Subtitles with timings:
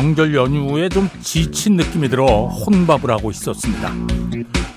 [0.00, 3.92] 명절 연휴에 좀 지친 느낌이 들어 혼밥을 하고 있었습니다.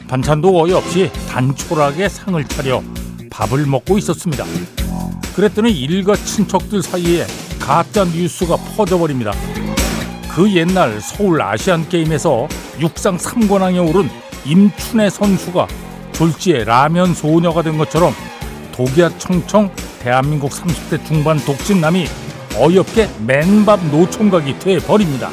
[0.09, 2.83] 반찬도 거의 없이 단촐하게 상을 차려
[3.29, 4.43] 밥을 먹고 있었습니다.
[5.33, 7.25] 그랬더니 일가 친척들 사이에
[7.57, 9.31] 가짜 뉴스가 퍼져버립니다.
[10.35, 12.49] 그 옛날 서울 아시안 게임에서
[12.81, 14.09] 육상 3관왕에 오른
[14.45, 15.67] 임춘애 선수가
[16.11, 18.13] 졸지에 라면 소녀가 된 것처럼
[18.73, 22.07] 독야 청청 대한민국 30대 중반 독진남이
[22.55, 25.29] 어이없게 맨밥 노총각이 돼 버립니다.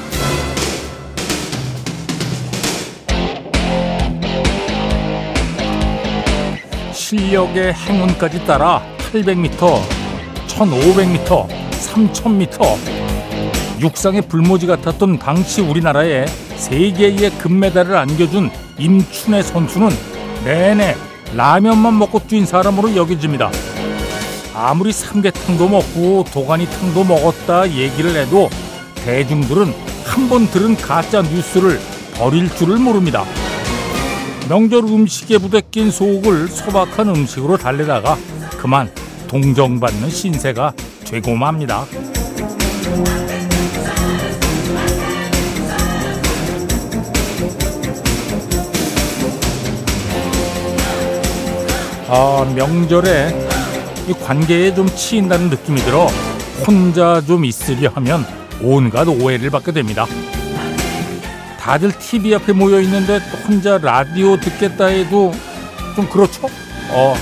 [6.92, 8.82] 실력의 행운까지 따라
[9.12, 9.80] 800m,
[10.46, 13.00] 1500m, 3000m
[13.80, 16.26] 육상의 불모지 같았던 당시 우리나라에
[16.56, 19.88] 세 개의 금메달을 안겨준 임춘애 선수는
[20.44, 20.94] 내내
[21.34, 23.50] 라면만 먹고 뛴 사람으로 여겨집니다.
[24.54, 28.50] 아무리 삼계탕도 먹고 도가니탕도 먹었다 얘기를 해도
[29.04, 29.72] 대중들은
[30.04, 31.80] 한 번 들은 가짜 뉴스를
[32.14, 33.24] 버릴 줄을 모릅니다.
[34.48, 38.18] 명절 음식에 부대낀 속을 소박한 음식으로 달래다가
[38.58, 38.90] 그만
[39.28, 40.72] 동정받는 신세가
[41.04, 41.86] 되고 맙니다.
[52.08, 53.49] 아, 명절에
[54.08, 56.06] 이 관계에 좀 치인다는 느낌이 들어
[56.66, 58.26] 혼자 좀 있으려 하면
[58.62, 60.06] 온갖 오해를 받게 됩니다.
[61.58, 65.32] 다들 TV 앞에 모여 있는데 혼자 라디오 듣겠다 해도
[65.94, 66.48] 좀 그렇죠?
[66.90, 67.14] 어,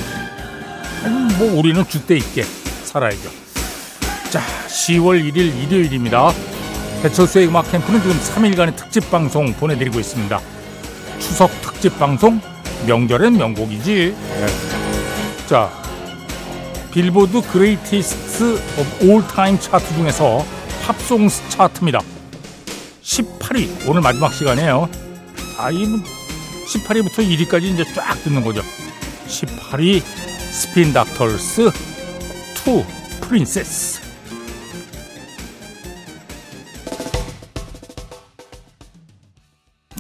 [1.05, 2.45] 아니, 뭐 우리는 주대 있게
[2.85, 3.31] 살아야죠.
[4.31, 6.33] 자, 10월 1일 일요일입니다.
[7.03, 10.41] 배철수의 음악 캠프는 지금 3일간의 특집 방송 보내드리고 있습니다.
[11.19, 12.41] 추석 특집 방송
[12.87, 14.15] 명절엔 명곡이지.
[14.17, 14.47] 네.
[15.47, 15.71] 자,
[16.99, 20.45] 빌보드 Greatest of All Time 차트 중에서
[20.85, 22.01] Pop Songs 차트입니다.
[23.03, 24.91] 18위 오늘 마지막 시간이에요.
[25.59, 28.63] 아, 이 18위부터 1위까지 이제 쫙 듣는 거죠.
[29.29, 30.03] 18위
[30.51, 31.71] 스핀 닥터스
[32.57, 32.85] Two
[33.21, 34.01] Princes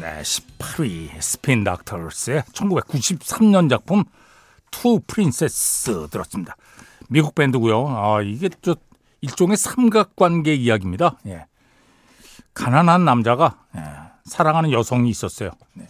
[0.00, 4.03] 네, 18위 스핀 닥터스의 1993년 작품
[4.72, 6.56] Two Princes 들었습니다.
[7.08, 7.88] 미국 밴드고요.
[7.88, 8.76] 아, 이게 저
[9.20, 11.19] 일종의 삼각관계 이야기입니다.
[11.26, 11.46] 예.
[12.54, 13.80] 가난한 남자가 예,
[14.24, 15.50] 사랑하는 여성이 있었어요.
[15.74, 15.86] 네.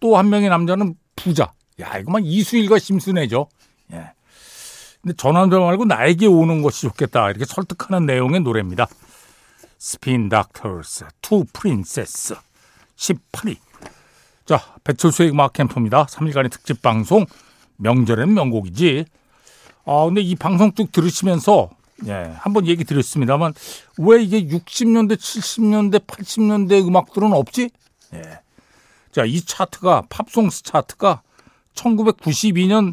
[0.00, 1.52] 또 한 명의 남자는 부자.
[1.80, 3.48] 야, 이거만 이수일과 심순애죠.
[3.92, 4.12] 예.
[5.02, 7.30] 근데 저 남자 말고 나에게 오는 것이 좋겠다.
[7.30, 8.86] 이렇게 설득하는 내용의 노래입니다.
[9.78, 12.34] 스핀 닥터스 Two Princes
[12.96, 13.56] 18위.
[14.44, 16.06] 자, 배철수의 음악 캠프입니다.
[16.06, 17.26] 3일간의 특집 방송
[17.76, 19.04] 명절엔 명곡이지.
[19.86, 21.70] 아, 근데 이 방송 쭉 들으시면서
[22.06, 23.54] 예, 한번 얘기 드렸습니다만
[23.98, 27.70] 왜 이게 60년대, 70년대, 80년대 음악들은 없지?
[28.14, 28.40] 예.
[29.12, 31.22] 자, 이 차트가 Pop Songs 차트가
[31.74, 32.92] 1992년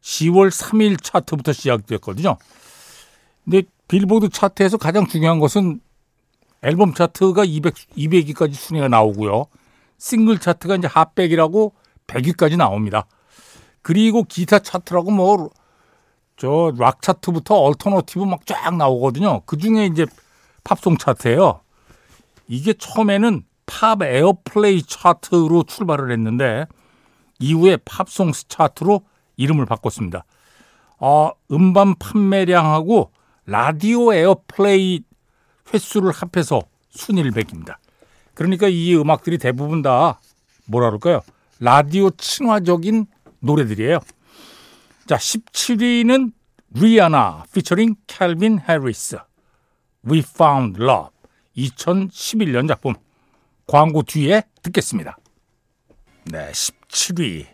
[0.00, 2.38] 10월 3일 차트부터 시작됐거든요.
[3.44, 5.80] 근데 빌보드 차트에서 가장 중요한 것은
[6.62, 9.46] 앨범 차트가 200, 200위까지 순위가 나오고요.
[9.98, 11.74] 싱글 차트가 이제 핫백이라고
[12.06, 13.06] 100위까지 나옵니다.
[13.82, 15.50] 그리고 기타 차트라고 뭐,
[16.40, 19.42] 저, 락 차트부터 alternative 막 쫙 나오거든요.
[19.44, 20.06] 그 중에 이제
[20.64, 21.60] 팝송 차트예요
[22.48, 26.66] 이게 처음에는 팝 airplay 차트로 출발을 했는데,
[27.38, 29.02] 이후에 Pop Songs 차트로
[29.36, 30.24] 이름을 바꿨습니다.
[30.98, 33.12] 어, 음반 판매량하고
[33.46, 35.02] 라디오 airplay
[35.72, 37.78] 횟수를 합해서 순위를 매깁니다.
[38.34, 40.20] 그러니까 이 음악들이 대부분 다
[40.66, 41.20] 뭐라 그럴까요?
[41.60, 43.06] 라디오 친화적인
[43.40, 44.00] 노래들이에요.
[45.10, 46.32] 자, 17위는
[46.72, 49.18] 리아나 피처링 캘빈 해리스
[50.08, 51.10] We Found Love
[51.56, 52.94] 2011년 작품
[53.66, 55.16] 광고 뒤에 듣겠습니다.
[56.26, 57.44] 네, 17위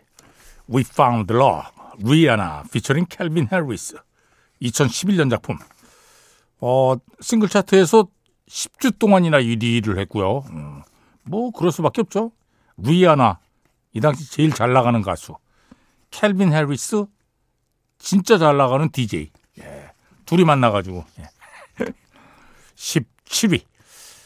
[0.71, 1.71] We Found Love
[2.01, 3.97] 리아나 피처링 캘빈 해리스
[4.61, 5.57] 2011년 작품
[6.61, 8.07] 어, 싱글 차트에서
[8.51, 10.45] 10주 동안이나 1위를 했고요.
[10.51, 10.83] 음,
[11.23, 12.33] 뭐 그럴 수밖에 없죠.
[12.77, 13.39] 리아나
[13.95, 15.37] 이 당시 제일 잘 나가는 가수
[16.11, 17.07] 캘빈 해리스
[17.99, 19.91] 진짜 잘 나가는 DJ 예,
[20.25, 21.85] 둘이 만나가지고 예.
[22.77, 23.63] 17위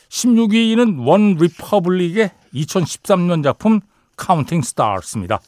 [0.08, 3.80] 16위는 원 리퍼블릭의 2013년 작품
[4.16, 5.40] Counting Stars입니다.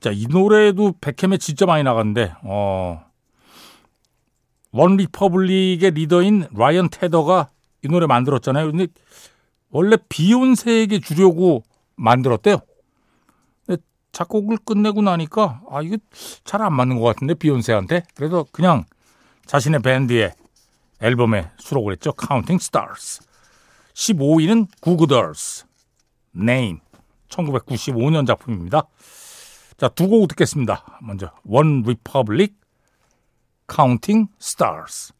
[0.00, 3.04] 자, 이 노래도 배캠에 진짜 많이 나갔는데 어,
[4.70, 7.50] 원 리퍼블릭의 리더인 라이언 테더가
[7.84, 8.70] 이 노래 만들었잖아요.
[8.70, 8.86] 근데
[9.70, 11.64] 원래 비욘세에게 주려고
[11.96, 12.58] 만들었대요.
[14.14, 15.98] 작곡을 끝내고 나니까 아 이거
[16.44, 18.84] 잘 안 맞는 것 같은데 비욘세한테 그래서 그냥
[19.46, 20.32] 자신의 밴드의
[21.02, 22.12] 앨범에 수록을 했죠.
[22.14, 23.20] Counting Stars
[23.92, 25.66] 15위는 구구덜스
[26.32, 26.80] Name
[27.28, 28.84] 1995년 작품입니다.
[29.76, 30.98] 자, 두 곡 듣겠습니다.
[31.02, 32.54] 먼저 원 리퍼블릭
[33.66, 35.12] Counting Stars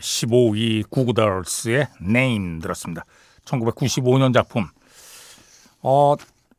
[0.00, 3.04] 15위 구구덜스의 Name 들었습니다.
[3.44, 4.66] 1995년 작품.
[5.82, 6.14] 어,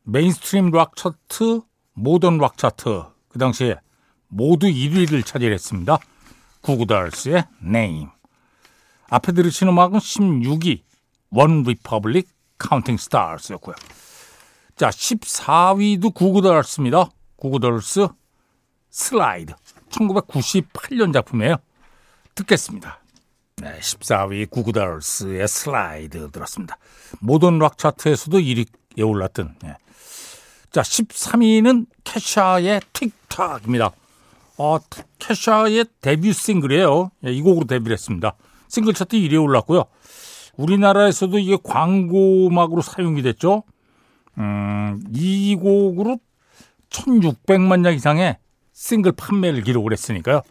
[0.08, 1.62] Mainstream Rock 차트,
[1.94, 3.80] Modern Rock 차트 그 당시에
[4.28, 5.98] 모두 1위를 차지했습니다.
[6.62, 8.10] 구구덜스의 Name.
[9.10, 10.82] 앞에 들으신 음악은 16위
[11.32, 13.76] 원 리퍼블릭 Counting Stars였고요.
[14.76, 17.10] 자, 14위도 구구덜스입니다.
[17.36, 18.08] 구구덜스
[18.90, 19.54] 슬라이드.
[19.90, 21.58] 1998년 작품이에요.
[22.36, 23.00] 듣겠습니다.
[23.58, 26.78] 네, 14위 구구덜스의 슬라이드 들었습니다.
[27.22, 29.56] Modern Rock 차트에서도 1위에 올랐던.
[29.64, 29.76] 네.
[30.76, 33.92] 자, 13위는 캐샤의 틱탁입니다.
[34.58, 34.78] 어,
[35.20, 37.12] 캐샤의 데뷔 싱글이에요.
[37.22, 38.36] 네, 이 곡으로 데뷔를 했습니다.
[38.68, 39.86] 싱글 차트 1위에 올랐고요.
[40.58, 43.64] 우리나라에서도 이게 광고 음악으로 사용이 됐죠.
[44.38, 46.20] 음, 이 곡으로
[46.90, 48.38] 1600만 장 이상의
[48.74, 50.42] 싱글 판매를 기록을 했으니까요.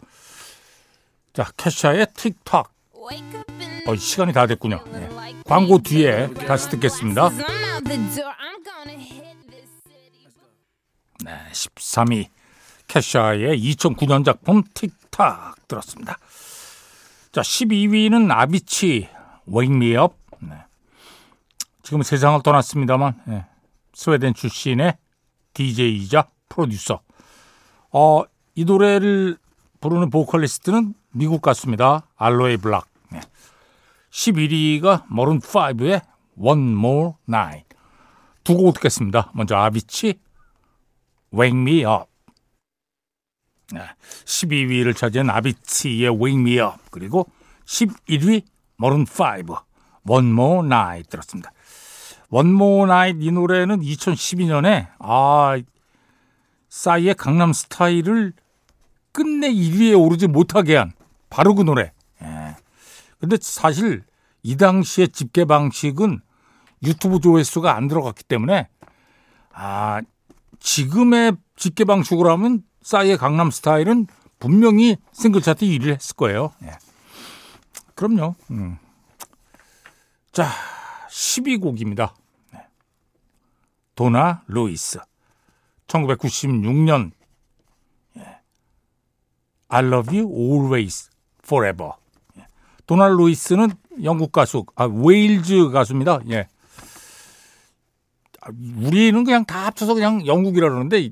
[1.33, 2.67] 자, 캐샤의 틱톡.
[3.85, 4.83] 어, 시간이 다 됐군요.
[4.91, 5.07] 네.
[5.45, 7.29] 광고 뒤에 다시 듣겠습니다.
[11.95, 12.27] 네, 13위
[12.87, 16.17] 캐샤의 2009년 작품 틱탁 들었습니다.
[17.31, 19.09] 자, 12위는 아비치
[19.47, 20.07] Wake.
[20.39, 20.55] 네.
[21.83, 23.45] 지금 세상을 떠났습니다만 네.
[23.93, 24.97] 스웨덴 출신의
[25.53, 27.01] DJ이자 프로듀서.
[27.91, 28.23] 어,
[28.55, 29.37] 이 노래를
[29.79, 32.07] 부르는 보컬리스트는 미국 가수입니다.
[32.15, 32.87] 알로에 블락.
[33.11, 33.21] 네.
[34.11, 36.01] 11위가 머른5의
[36.37, 37.75] One More Night.
[38.43, 39.31] 두곡 듣겠습니다.
[39.33, 40.19] 먼저 아비치,
[41.37, 42.05] Wake Me Up.
[43.71, 43.81] 네.
[44.25, 46.79] 12위를 차지한 아비치의 Wake Me Up.
[46.91, 47.27] 그리고
[47.65, 48.43] 11위
[48.77, 49.55] 머른 5,
[50.07, 51.51] One More Night 들었습니다.
[52.29, 55.57] One More Night 이 노래는 2012년에 아
[56.69, 58.33] 싸이의 강남 스타일을
[59.11, 60.91] 끝내 1위에 오르지 못하게 한
[61.29, 61.93] 바로 그 노래.
[62.21, 62.55] 예.
[63.19, 64.03] 근데 사실
[64.43, 66.19] 이 당시의 집계 방식은
[66.83, 68.67] 유튜브 조회수가 안 들어갔기 때문에
[69.53, 70.01] 아
[70.59, 74.07] 지금의 집계 방식으로 하면 싸이의 강남 스타일은
[74.39, 76.51] 분명히 싱글 차트 1위를 했을 거예요.
[76.63, 76.71] 예.
[77.95, 78.35] 그럼요.
[78.51, 78.77] 음.
[80.31, 80.49] 자,
[81.09, 82.13] 12곡입니다.
[83.95, 84.99] 도나 루이스.
[85.87, 87.11] 1996년
[89.67, 91.09] I love you always
[91.43, 91.93] forever.
[92.85, 93.71] 도나 루이스는
[94.03, 96.19] 영국 가수, 아, 웨일즈 가수입니다.
[96.29, 96.47] 예.
[98.77, 101.09] 우리는 그냥 다 합쳐서 그냥 영국이라 그러는데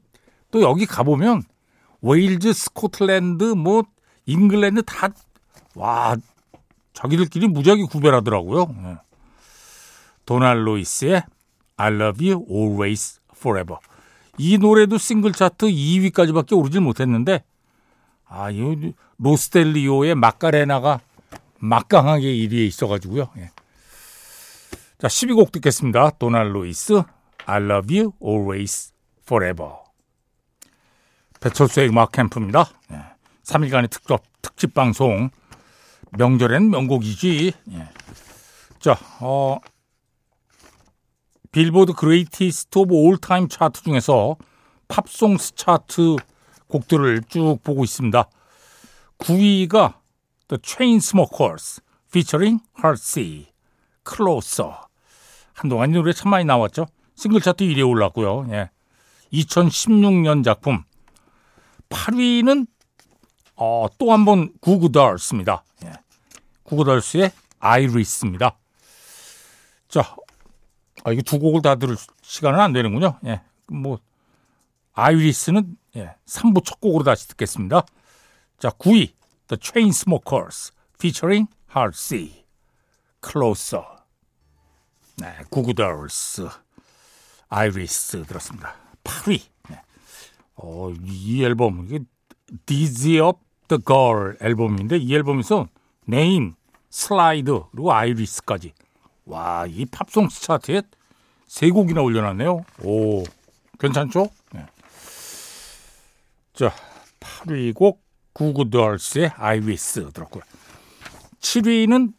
[0.51, 1.43] 또 여기 가보면
[2.01, 3.83] 웨일즈, 스코틀랜드, 뭐
[4.25, 5.09] 잉글랜드 다
[5.75, 6.15] 와,
[6.93, 8.75] 자기들끼리 무지하게 구별하더라고요.
[8.85, 8.97] 예.
[10.25, 11.23] 도나 루이스의
[11.77, 13.79] I love you always forever.
[14.37, 17.43] 이 노래도 싱글 차트 2위까지밖에 오르질 못했는데
[18.25, 21.01] 아, 이 로스텔리오의 마카레나가
[21.59, 23.29] 막강하게 1위에 있어가지고요.
[23.37, 23.51] 예.
[24.97, 26.11] 자, 12곡 듣겠습니다.
[26.11, 27.03] 도날 로이스,
[27.45, 29.73] I love you always forever.
[31.39, 32.69] 배철수의 음악 캠프입니다.
[32.91, 33.03] 예.
[33.43, 35.29] 3일간의 특집, 특집 방송.
[36.11, 37.53] 명절엔 명곡이지.
[37.71, 37.89] 예.
[38.79, 39.59] 자, 어,
[41.51, 44.37] 빌보드 Greatest of All Time 차트 중에서
[44.87, 46.15] Pop Songs 차트
[46.67, 48.27] 곡들을 쭉 보고 있습니다.
[49.19, 49.93] 9위가
[50.47, 53.47] The Chainsmokers featuring Halsey,
[54.07, 54.73] Closer.
[55.53, 56.87] 한동안 이 노래 참 많이 나왔죠.
[57.23, 58.47] 싱글 차트 1위에 올랐고요.
[58.49, 58.69] 예.
[59.31, 60.83] 2016년 작품
[61.89, 62.67] 8위는
[63.55, 65.63] 어, 또 한 번 Goo Goo Dolls입니다.
[65.85, 65.93] 예.
[66.63, 68.57] 구구덜스의 아이리스입니다.
[69.87, 70.15] 자,
[71.05, 73.17] 아, 이게 두 곡을 다 들을 시간은 안 되는군요.
[73.25, 73.41] 예.
[73.67, 73.99] 뭐,
[74.93, 77.85] Iris는 예, 3부 첫 곡으로 다시 듣겠습니다.
[78.59, 79.13] 자, 9위,
[79.47, 82.43] The Chainsmokers, featuring Halsey,
[83.25, 83.85] Closer.
[85.17, 86.49] 네, Goo Goo Dolls,
[87.53, 88.73] Iris 들었습니다.
[89.03, 89.41] 8위.
[89.69, 89.79] 네.
[90.55, 91.99] 어, 이 앨범, 이게
[92.65, 95.67] Dizzy Up the Girl 앨범인데 이 앨범에서
[96.05, 96.55] Name,
[96.89, 98.73] Slide, 그리고 Iris까지
[99.25, 100.81] 와, 이 Pop Songs 차트에
[101.45, 102.65] 세 곡이나 올려놨네요.
[102.83, 103.23] 오,
[103.79, 104.29] 괜찮죠?
[104.51, 104.65] 네.
[106.53, 106.73] 자,
[107.19, 108.01] 8위 곡
[109.37, 110.43] Iris 들었고요.
[111.39, 112.13] 7위는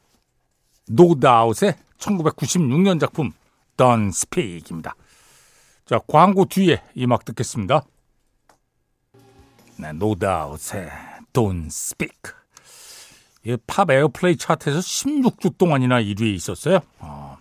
[0.88, 3.32] 노다웃의 1996년 작품
[3.76, 4.94] Don't Speak입니다.
[5.86, 7.82] 자, 광고 뒤에 이 음악 듣겠습니다.
[9.76, 9.92] 네,
[11.32, 12.32] Don't Speak.
[13.66, 16.80] Pop Airplay 차트에서 16주 동안이나 1위에 있었어요.
[17.00, 17.36] 어.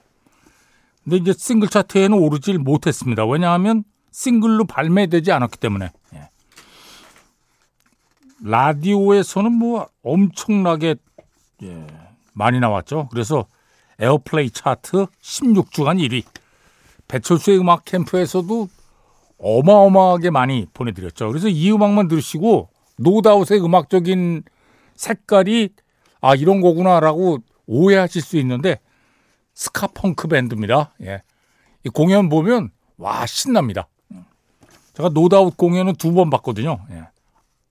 [1.03, 3.25] 근데 이제 싱글 차트에는 오르질 못했습니다.
[3.25, 5.91] 왜냐하면 싱글로 발매되지 않았기 때문에.
[6.13, 6.29] 예.
[8.41, 10.95] 라디오에서는 뭐 엄청나게
[11.63, 11.87] 예,
[12.33, 13.07] 많이 나왔죠.
[13.09, 13.45] 그래서
[13.99, 16.25] Airplay 차트 16주간 1위.
[17.17, 18.67] 배철수의 음악 캠프에서도
[19.37, 21.27] 어마어마하게 많이 보내드렸죠.
[21.27, 24.43] 그래서 이 음악만 들으시고 노다웃의 음악적인
[24.95, 25.69] 색깔이
[26.21, 28.79] 아 이런 거구나라고 오해하실 수 있는데
[29.53, 30.93] ska punk 밴드입니다.
[31.01, 31.21] 예.
[31.85, 33.87] 이 공연 보면 와 신납니다.
[34.95, 36.79] 제가 No Doubt 공연은 두 번 봤거든요.
[36.91, 37.03] 예.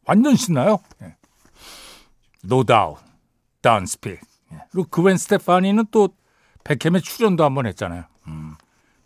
[0.07, 0.79] 완전 신나요.
[1.03, 1.17] 예.
[2.45, 2.99] 노다웃,
[3.61, 4.21] 다운스픽.
[4.53, 4.59] 예.
[4.71, 6.11] 그리고 그웬 스테파니는 또
[6.63, 8.05] 백햄에 출연도 한번 했잖아요.
[8.29, 8.55] 음.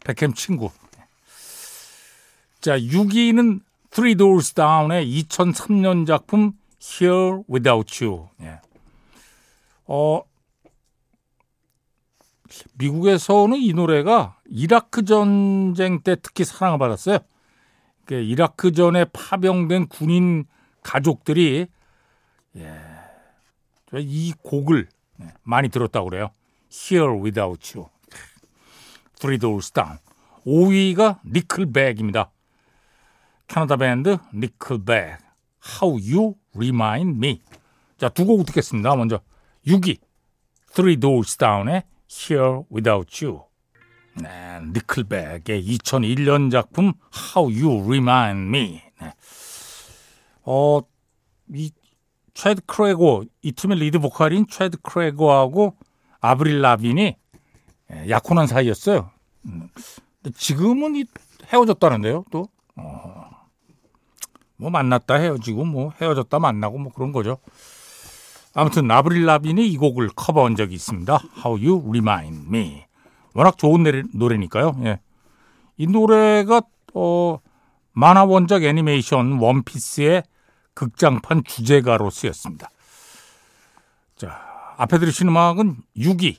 [0.06, 0.70] 백햄 친구.
[0.98, 1.04] 예.
[2.60, 3.60] 자, 6위는
[3.90, 8.28] Three Doors Down의 2003년 작품 Here Without You.
[8.40, 8.60] 예.
[9.86, 10.22] 어,
[12.75, 17.18] 미국에서는 이 노래가 이라크 전쟁 때 특히 사랑을 받았어요.
[18.10, 20.44] 이라크 전에 파병된 군인
[20.84, 21.66] 가족들이
[22.56, 22.80] 예,
[23.94, 24.88] 이 곡을
[25.22, 26.30] 예, 많이 들었다고 그래요.
[26.70, 27.88] Here Without You.
[29.18, 29.99] Three Doors Down.
[30.46, 32.30] 5위가 니클백입니다.
[33.49, 35.18] 캐나다 밴드 니클백.
[35.80, 37.40] How You Remind Me.
[37.99, 38.94] 자, 두 곡 듣겠습니다.
[38.94, 39.20] 먼저
[39.66, 39.99] 6위
[40.75, 43.42] Three Doors Down의 Here Without You.
[44.14, 46.92] 네, 니클백의 2001년 작품
[47.35, 48.82] How You Remind Me.
[49.00, 49.12] 네.
[50.42, 50.80] 어,
[51.52, 51.70] 이
[52.34, 55.76] 채드 크로거 이 팀의 리드 보컬인 채드 크로거하고
[56.20, 57.16] 아브릴 라빈이 예,
[58.08, 59.10] 약혼한 사이였어요.
[59.46, 59.68] 음,
[60.34, 61.04] 지금은 이
[61.46, 62.48] 헤어졌다는데요, 또.
[62.76, 63.30] 어,
[64.56, 67.38] 뭐 만났다 헤어지고 뭐 헤어졌다 만나고 뭐 그런 거죠.
[68.54, 71.20] 아무튼 아브릴 라빈이 이 곡을 커버한 적이 있습니다.
[71.44, 72.84] How You Remind Me.
[73.34, 74.98] 워낙 좋은 노래, 니까요 예.
[75.76, 76.62] 이 노래가
[76.94, 77.38] 어,
[77.92, 80.22] 만화 원작 애니메이션 원피스의
[80.72, 82.70] 극장판 주제가로 쓰였습니다.
[84.16, 84.40] 자,
[84.78, 86.36] 앞에 들으신 음악은 6위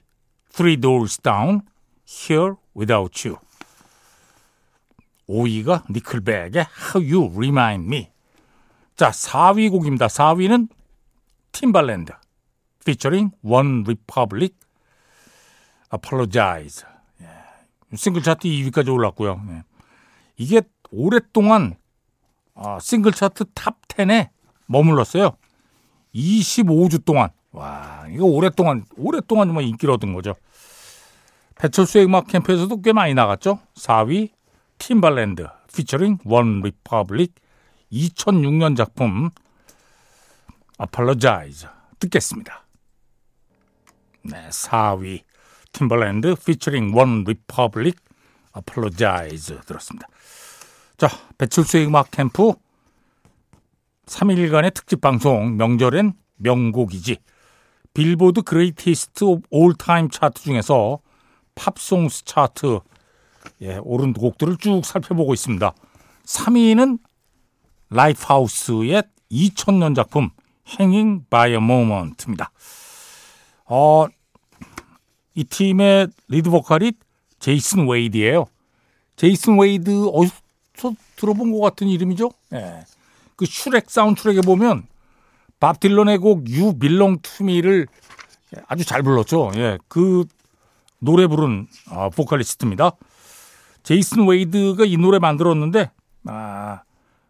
[0.51, 1.61] Three Doors Down,
[2.05, 3.39] Here Without You.
[5.29, 8.09] 5위가 니클백의 How You Remind Me.
[8.95, 10.07] 자, 4위 곡입니다.
[10.07, 10.69] 4위는
[11.51, 12.13] 팀발랜드
[12.81, 14.55] featuring One Republic
[15.93, 16.85] Apologize.
[17.21, 17.95] 예.
[17.95, 19.41] 싱글 차트 2위까지 올랐고요.
[19.49, 19.63] 예.
[20.37, 20.61] 이게
[20.91, 21.75] 오랫동안
[22.55, 24.29] 아, 싱글 차트 Top 10에
[24.65, 25.37] 머물렀어요.
[26.15, 27.29] 25주 동안.
[27.51, 30.35] 와, 이거 오랫동안 오랫동안 정말 인기를 얻은 거죠.
[31.55, 33.59] 배철수의 음악 캠프에서도 꽤 많이 나갔죠.
[33.75, 34.31] 4위
[34.77, 37.33] Timbaland featuring One Republic
[37.91, 39.29] 2006년 작품
[40.79, 41.67] Apologize
[41.99, 42.63] 듣겠습니다.
[44.23, 45.21] 네, 4위
[45.71, 47.99] Timbaland featuring One Republic
[48.55, 50.07] Apologize 들었습니다.
[50.97, 52.53] 자, 배철수의 음악 캠프
[54.05, 57.17] 3일간의 특집 방송 명절엔 명곡이지
[57.97, 60.99] 빌보드 Greatest All Time 차트 중에서
[61.55, 62.79] Pop Songs 차트
[63.63, 65.73] 예, 오른 곡들을 쭉 살펴보고 있습니다.
[66.23, 66.99] 3위는
[67.89, 70.29] Lifehouse의 2000년 작품
[70.69, 72.51] Hanging by a Moment입니다.
[73.65, 74.05] 어,
[75.33, 76.91] 이 팀의 리드 보컬이
[77.39, 78.45] 제이슨 웨이드예요.
[79.15, 82.29] 제이슨 웨이드 어디서 들어본 것 같은 이름이죠?
[82.53, 82.85] 예.
[83.35, 84.85] 그 슈렉 사운드트랙에 보면
[85.59, 86.45] 밥 딜런의 곡
[86.79, 87.87] Belong to Me를
[88.67, 89.51] 아주 잘 불렀죠.
[89.55, 89.77] 예.
[89.87, 90.25] 그
[90.99, 92.91] 노래 부른 어, 보컬리스트입니다.
[93.83, 95.91] 제이슨 웨이드가 이 노래 만들었는데
[96.25, 96.81] 아,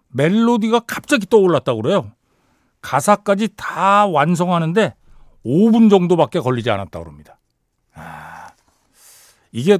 [0.09, 2.11] 멜로디가 갑자기 떠올랐다고 그래요.
[2.81, 4.93] 가사까지 다 완성하는데
[5.45, 7.39] 5분 정도밖에 걸리지 않았다고 합니다.
[7.93, 8.47] 아,
[9.51, 9.77] 이게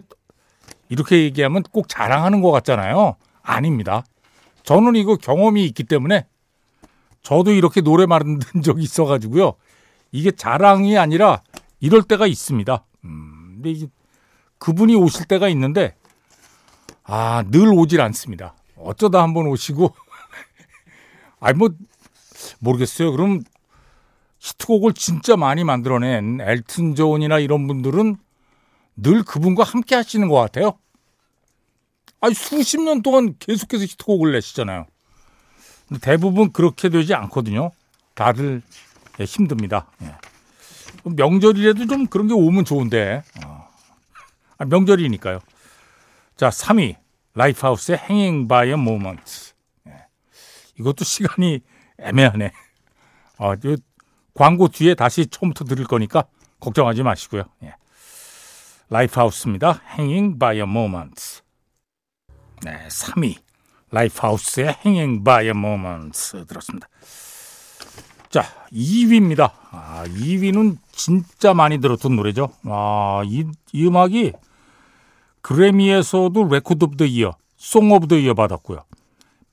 [0.90, 3.16] 이렇게 얘기하면 꼭 자랑하는 것 같잖아요.
[3.42, 4.04] 아닙니다.
[4.64, 6.26] 저는 이거 경험이 있기 때문에
[7.28, 9.56] 저도 이렇게 노래 만든 적이 있어가지고요.
[10.14, 11.42] 이게 자랑이 아니라
[11.82, 12.86] 이럴 때가 있습니다.
[13.04, 13.88] 음, 근데 이제
[14.60, 15.94] 그분이 오실 때가 있는데
[17.04, 18.56] 아, 늘 오질 않습니다.
[18.78, 19.94] 어쩌다 한번 오시고
[21.42, 21.70] 아니 뭐
[22.60, 23.12] 모르겠어요.
[23.12, 23.42] 그럼
[24.40, 28.16] 히트곡을 진짜 많이 만들어낸 엘튼 존이나 이런 분들은
[28.96, 30.80] 늘 그분과 함께 하시는 것 같아요.
[32.22, 34.86] 아니 수십 년 동안 계속해서 히트곡을 내시잖아요.
[36.02, 37.72] 대부분 그렇게 되지 않거든요.
[38.14, 38.62] 다들
[39.20, 39.88] 예, 힘듭니다.
[40.02, 40.16] 예.
[41.04, 43.68] 명절이라도 좀 그런 게 오면 좋은데 어.
[44.58, 45.40] 아, 명절이니까요.
[46.36, 46.96] 자 3위
[47.34, 48.00] Lifehouse의
[48.48, 49.54] by a Moment.
[49.88, 50.06] 예.
[50.80, 51.62] 이것도 시간이
[52.00, 52.52] 애매하네.
[53.38, 53.54] 어,
[54.34, 56.26] 광고 뒤에 다시 처음부터 들을 거니까
[56.60, 57.44] 걱정하지 마시고요.
[57.64, 57.76] 예.
[58.90, 59.82] Lifehouse입니다.
[59.94, 61.42] Hanging by a Moment.
[62.64, 63.38] 네, 3위.
[63.92, 64.78] Lifehouse의
[65.24, 66.88] by a Moment 들었습니다.
[68.30, 69.52] 자, 2위입니다.
[69.72, 72.50] 아, 2위는 진짜 많이 들었던 노래죠.
[72.66, 74.34] 아, 이, 이 음악이
[75.42, 78.84] 그래미에서도 Record of the Year, Song of the Year 받았고요.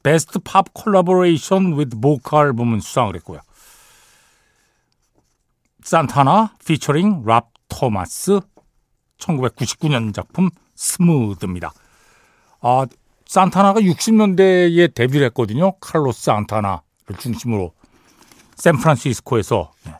[0.03, 3.41] Best Pop Collaboration with Vocal 부문 수상을 했고요.
[5.83, 8.41] 산타나 피처링 랍 토마스
[9.19, 11.73] 1999년 작품 Smooth입니다.
[12.61, 12.87] 아,
[13.35, 15.73] 산타나가 60년대에 데뷔를 했거든요.
[15.81, 17.73] 칼로스 산타나를 중심으로
[18.55, 19.95] 샌프란시스코에서 네.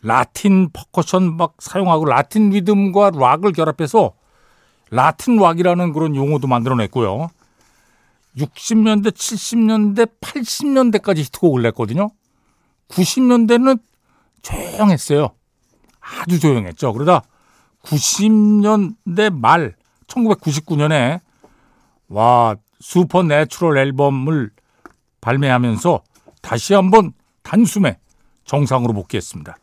[0.00, 4.14] 라틴 퍼커션 막 사용하고 라틴 리듬과 락을 결합해서
[4.90, 7.28] 라틴 락이라는 그런 용어도 만들어냈고요.
[8.38, 12.08] 60년대, 70년대, 80년대까지 히트곡을 냈거든요.
[12.88, 13.78] 90년대는
[14.40, 15.28] 조용했어요.
[16.00, 16.94] 아주 조용했죠.
[16.94, 17.24] 그러다
[17.82, 19.74] 90년대 말
[20.06, 21.20] 1999년에
[22.08, 24.50] 와 Supernatural 앨범을
[25.20, 26.02] 발매하면서
[26.42, 27.98] 다시 한번 단숨에
[28.44, 29.56] 정상으로 복귀했습니다.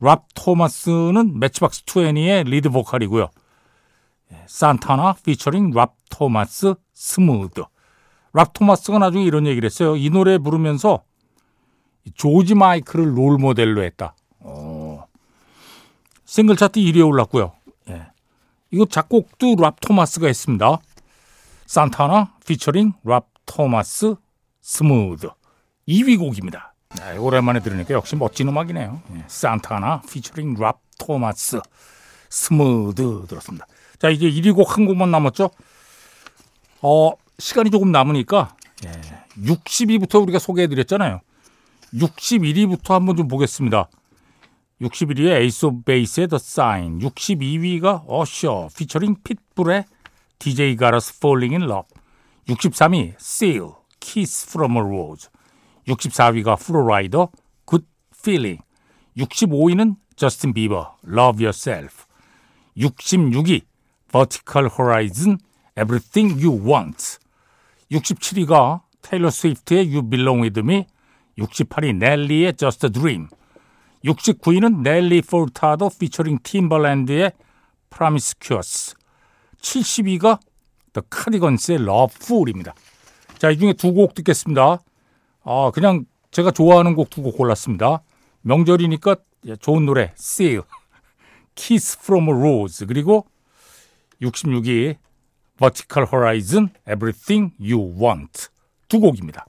[0.00, 3.30] 랍 토마스는 Matchbox 20의 리드 보컬이고요.
[4.32, 7.64] 예, 산타나 피처링 랍 토마스 Smooth.
[8.32, 9.96] 랍 토마스가 나중에 이런 얘기를 했어요.
[9.96, 11.02] 이 노래 부르면서
[12.14, 14.14] 조지 마이클을 롤 모델로 했다.
[14.40, 15.04] 어.
[16.24, 17.52] 싱글 차트 1위에 올랐고요.
[17.88, 18.08] 예.
[18.70, 20.80] 이거 작곡도 랍 토마스가 했습니다.
[21.66, 24.14] 산타나 피처링 랍 토마스
[24.60, 25.28] Smooth
[25.88, 26.74] 2위 곡입니다.
[26.98, 29.02] 네, 오랜만에 들으니까 역시 멋진 음악이네요.
[29.16, 29.24] 예.
[29.26, 31.60] 산타나 피처링 랍 토마스
[32.30, 33.66] Smooth 들었습니다.
[33.98, 35.50] 자 이제 1위 곡 한 곡만 남았죠.
[36.82, 38.54] 어 시간이 조금 남으니까
[38.86, 38.90] 예.
[39.42, 41.20] 60위부터 우리가 소개해드렸잖아요.
[41.94, 43.88] 61위부터 한번 좀 보겠습니다.
[44.80, 49.84] 61위에 에이스 오브 베이스의 The Sign, 62위가 어셔 피처링 핏불의
[50.44, 51.88] DJ Got Us Fallin' in Love,
[52.46, 55.30] 63위 Seal, Kiss from a Rose,
[55.86, 57.28] 64위가 Flo Rida,
[57.64, 58.60] Good Feeling,
[59.16, 62.04] 65위는 저스틴 비버, Love Yourself,
[62.76, 63.62] 66위
[64.12, 65.38] Vertical Horizon,
[65.78, 67.16] Everything You Want,
[67.90, 70.84] 67위가 테일러 스위프트의 You Belong With Me,
[71.38, 73.28] 68위 넬리의 Just a Dream,
[74.04, 77.32] 69위는 넬리 폴타도 피처링 팀벌랜드의
[77.88, 78.94] Promiscuous,
[79.64, 80.38] 70위가
[80.92, 82.74] The Cardigans의 Love Fool입니다.
[83.38, 84.78] 자, 이 중에 두 곡 듣겠습니다.
[85.42, 88.02] 아, 그냥 제가 좋아하는 곡 두 곡 골랐습니다.
[88.42, 89.16] 명절이니까
[89.60, 90.62] 좋은 노래, Seal,
[91.54, 93.26] Kiss from a Rose, 그리고
[94.22, 94.96] 66위
[95.58, 98.48] Vertical Horizon, Everything You Want
[98.88, 99.46] 두 곡입니다.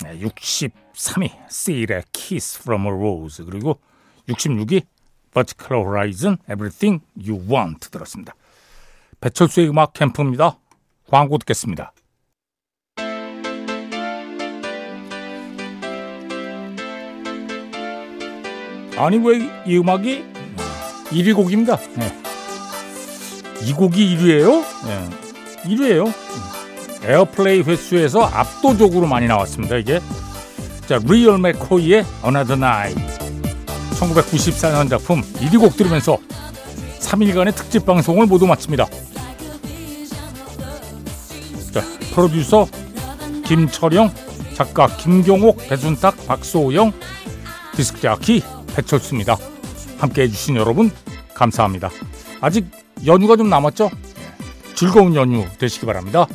[0.00, 3.80] 63위 Seal의 Kiss from a Rose 그리고
[4.28, 4.84] 66위
[5.32, 8.34] Vertical Horizon, Everything You Want 들었습니다.
[9.24, 10.58] 배철수의 음악 캠프입니다.
[11.08, 11.94] 광고 듣겠습니다.
[18.98, 20.24] 아니 왜 이 음악이
[21.06, 21.78] 1위 곡입니다.
[21.96, 22.12] 네.
[23.62, 24.62] 이 곡이 1위예요?
[24.84, 25.10] 네.
[25.64, 26.12] 1위예요.
[27.04, 29.76] 에어플레이 횟수에서 압도적으로 많이 나왔습니다.
[29.76, 30.00] 이게
[30.86, 33.00] 자 리얼 맥코이의 Another Night
[33.98, 36.18] 1994년 작품 1위 곡 들으면서
[37.00, 38.86] 3일간의 특집 방송을 모두 마칩니다.
[42.14, 42.66] 프로듀서
[43.44, 44.10] 김철영,
[44.54, 46.92] 작가 김경옥, 배순탁, 박소영,
[47.74, 48.42] 디스크 자키
[48.74, 49.36] 배철수입니다.
[49.98, 50.90] 함께해 주신 여러분
[51.34, 51.90] 감사합니다.
[52.40, 52.66] 아직
[53.04, 53.90] 연휴가 좀 남았죠?
[54.76, 56.26] 즐거운 연휴 되시기 바랍니다.